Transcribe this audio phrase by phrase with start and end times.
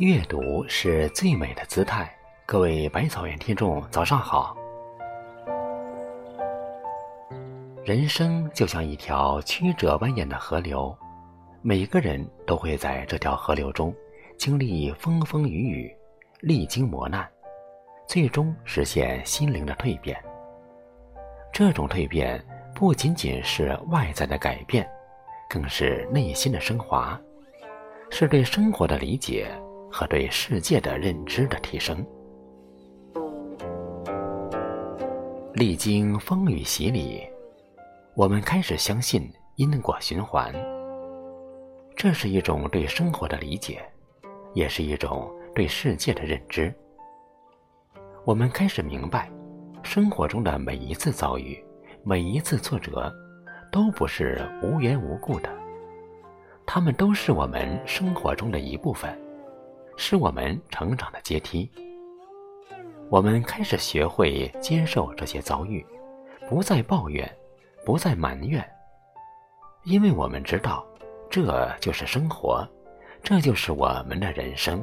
[0.00, 2.10] 阅读是最美的姿态。
[2.46, 4.56] 各位百草园听众，早上好。
[7.84, 10.96] 人生就像一条曲折蜿蜒的河流，
[11.60, 13.94] 每个人都会在这条河流中
[14.38, 15.94] 经历风风雨雨，
[16.40, 17.28] 历经磨难，
[18.06, 20.18] 最终实现心灵的蜕变。
[21.52, 22.42] 这种蜕变
[22.74, 24.88] 不仅仅是外在的改变，
[25.46, 27.20] 更是内心的升华，
[28.10, 29.46] 是对生活的理解。
[29.90, 32.04] 和对世界的认知的提升，
[35.54, 37.22] 历经风雨洗礼，
[38.14, 40.54] 我们开始相信因果循环。
[41.96, 43.82] 这是一种对生活的理解，
[44.54, 46.72] 也是一种对世界的认知。
[48.24, 49.30] 我们开始明白，
[49.82, 51.62] 生活中的每一次遭遇，
[52.04, 53.12] 每一次挫折，
[53.72, 55.50] 都不是无缘无故的，
[56.64, 59.18] 他们都是我们生活中的一部分。
[60.02, 61.70] 是我们成长的阶梯。
[63.10, 65.84] 我们开始学会接受这些遭遇，
[66.48, 67.30] 不再抱怨，
[67.84, 68.66] 不再埋怨，
[69.84, 70.86] 因为我们知道，
[71.28, 72.66] 这就是生活，
[73.22, 74.82] 这就是我们的人生。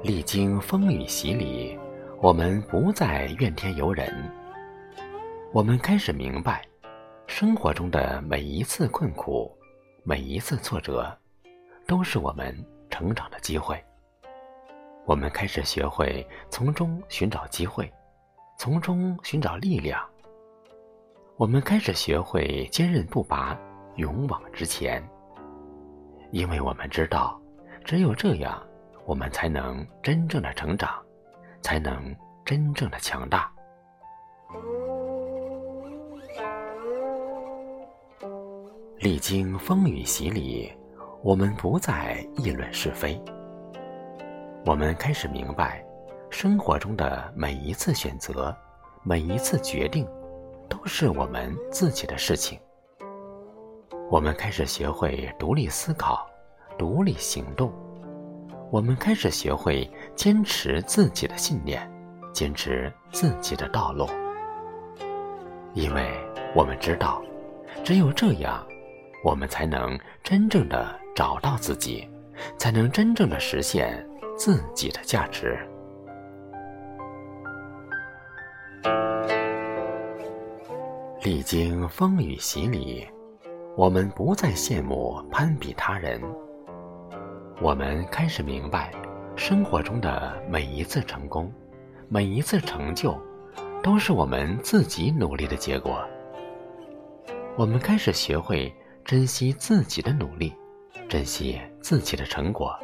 [0.00, 1.76] 历经风雨洗礼，
[2.22, 4.14] 我们不再怨天尤人。
[5.52, 6.64] 我们开始明白，
[7.26, 9.50] 生活中的每一次困苦。
[10.06, 11.10] 每一次挫折，
[11.86, 12.54] 都是我们
[12.90, 13.82] 成长的机会。
[15.06, 17.90] 我们开始学会从中寻找机会，
[18.58, 20.06] 从中寻找力量。
[21.38, 23.58] 我们开始学会坚韧不拔，
[23.96, 25.02] 勇往直前。
[26.32, 27.40] 因为我们知道，
[27.82, 28.62] 只有这样，
[29.06, 31.02] 我们才能真正的成长，
[31.62, 33.50] 才能真正的强大。
[39.04, 40.72] 历经风雨洗礼，
[41.22, 43.22] 我们不再议论是非。
[44.64, 45.84] 我们开始明白，
[46.30, 48.56] 生活中的每一次选择，
[49.02, 50.08] 每一次决定，
[50.70, 52.58] 都是我们自己的事情。
[54.10, 56.26] 我们开始学会独立思考，
[56.78, 57.70] 独立行动。
[58.70, 61.86] 我们开始学会坚持自己的信念，
[62.32, 64.08] 坚持自己的道路。
[65.74, 66.10] 因为
[66.54, 67.22] 我们知道，
[67.84, 68.66] 只有这样。
[69.24, 72.06] 我们才能真正的找到自己，
[72.58, 75.58] 才能真正的实现自己的价值。
[81.22, 83.08] 历经风雨洗礼，
[83.78, 86.20] 我们不再羡慕攀比他人。
[87.62, 88.92] 我们开始明白，
[89.36, 91.50] 生活中的每一次成功，
[92.10, 93.18] 每一次成就，
[93.82, 96.06] 都是我们自己努力的结果。
[97.56, 98.70] 我们开始学会。
[99.04, 100.50] 珍惜自己的努力，
[101.10, 102.74] 珍惜自己的成果。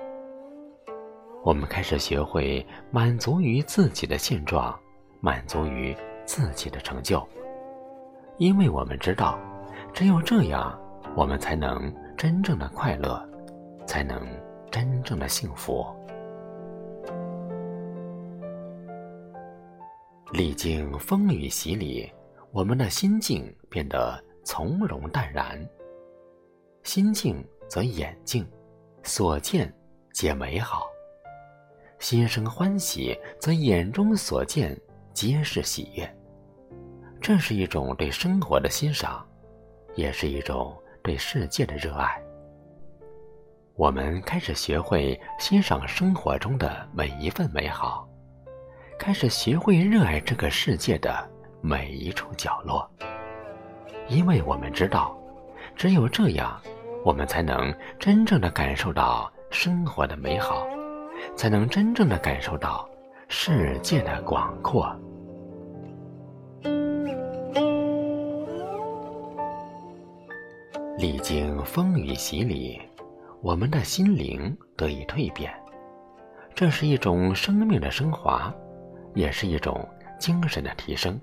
[1.43, 4.79] 我们开始学会满足于自己的现状，
[5.21, 7.27] 满足于自己的成就，
[8.37, 9.39] 因为我们知道，
[9.95, 10.79] 只有这样，
[11.17, 13.27] 我们才能真正的快乐，
[13.87, 14.21] 才能
[14.71, 15.87] 真正的幸福。
[20.33, 22.13] 历经风雨洗礼，
[22.53, 25.59] 我们的心境变得从容淡然。
[26.83, 28.49] 心静则眼静，
[29.03, 29.73] 所见
[30.13, 30.81] 皆美好；
[31.99, 34.77] 心生欢喜，则眼中所见
[35.13, 36.17] 皆是喜悦。
[37.21, 39.25] 这是一种对生活的欣赏，
[39.95, 42.21] 也是一种对世界的热爱。
[43.77, 48.09] 我们开始学会欣赏生活中的每一份美好，
[48.99, 51.31] 开始学会热爱这个世界的
[51.61, 52.91] 每一处角落，
[54.09, 55.20] 因为我们知道。
[55.81, 56.61] 只有这样，
[57.07, 60.67] 我们才能真正的感受到生活的美好，
[61.35, 62.87] 才能真正的感受到
[63.29, 64.95] 世界的广阔。
[70.99, 72.79] 历经风雨洗礼，
[73.41, 75.51] 我们的心灵得以蜕变，
[76.55, 78.55] 这是一种生命的升华，
[79.15, 79.89] 也是一种
[80.19, 81.19] 精神的提升。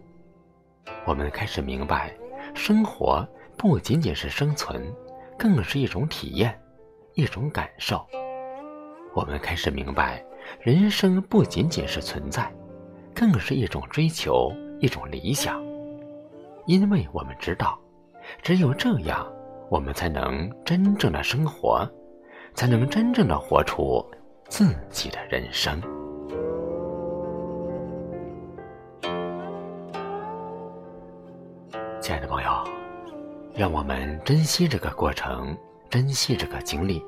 [1.06, 2.12] 我们开始明白，
[2.56, 3.24] 生活。
[3.58, 4.94] 不仅仅是生存，
[5.36, 6.58] 更是一种体验，
[7.16, 8.06] 一种感受。
[9.16, 10.24] 我们开始明白，
[10.62, 12.54] 人生不仅仅是存在，
[13.16, 15.60] 更是一种追求，一种理想。
[16.68, 17.80] 因为我们知道，
[18.44, 19.28] 只有这样，
[19.72, 21.84] 我们才能真正的生活，
[22.54, 24.06] 才能真正的活出
[24.48, 25.82] 自己的人生。
[32.00, 32.87] 亲爱的朋友。
[33.58, 35.58] 让我们珍惜这个过程，
[35.90, 37.04] 珍惜这个经历，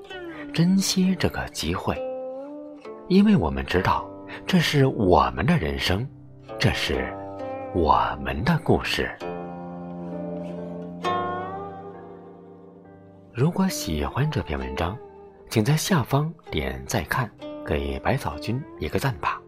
[0.51, 1.95] 珍惜这个机会，
[3.07, 4.09] 因为我们知道
[4.47, 6.09] 这是我们的人生，
[6.57, 7.13] 这是
[7.75, 9.15] 我们的故事。
[13.31, 14.97] 如果喜欢这篇文章，
[15.49, 17.29] 请在下方点再看，
[17.63, 19.39] 给百草君一个赞吧。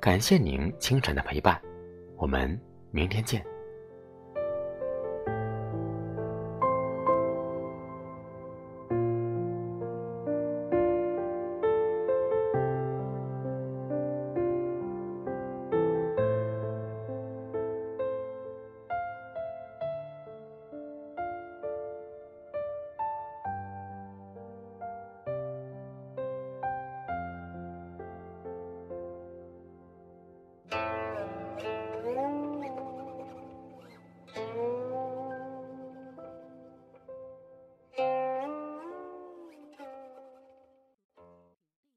[0.00, 1.60] 感谢您清晨的陪伴，
[2.16, 2.60] 我们
[2.90, 3.40] 明天见。